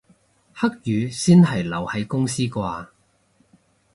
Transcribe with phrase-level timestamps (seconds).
[0.55, 2.87] 黑雨先係留喺公司啩